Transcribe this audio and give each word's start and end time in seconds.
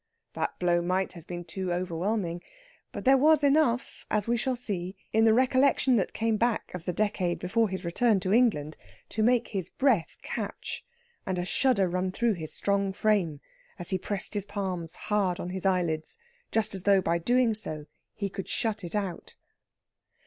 That 0.33 0.57
blow 0.57 0.81
might 0.81 1.13
have 1.13 1.27
been 1.27 1.43
too 1.43 1.71
overwhelming. 1.71 2.41
But 2.91 3.05
there 3.05 3.19
was 3.19 3.43
enough, 3.43 4.03
as 4.09 4.27
we 4.27 4.35
shall 4.35 4.55
see, 4.55 4.95
in 5.13 5.25
the 5.25 5.31
recollection 5.35 5.95
that 5.97 6.11
came 6.11 6.37
back 6.37 6.73
of 6.73 6.85
the 6.85 6.91
decade 6.91 7.37
before 7.37 7.69
his 7.69 7.85
return 7.85 8.19
to 8.21 8.33
England, 8.33 8.77
to 9.09 9.21
make 9.21 9.49
his 9.49 9.69
breath 9.69 10.17
catch 10.23 10.83
and 11.23 11.37
a 11.37 11.45
shudder 11.45 11.87
run 11.87 12.11
through 12.11 12.33
his 12.33 12.51
strong 12.51 12.91
frame 12.93 13.41
as 13.77 13.91
he 13.91 13.99
pressed 13.99 14.33
his 14.33 14.43
palms 14.45 14.95
hard 14.95 15.39
on 15.39 15.51
his 15.51 15.67
eyelids, 15.67 16.17
just 16.51 16.73
as 16.73 16.81
though 16.81 16.99
by 17.01 17.19
so 17.19 17.23
doing 17.23 17.55
he 18.15 18.27
could 18.27 18.49
shut 18.49 18.83
it 18.83 18.95
out. 18.95 19.35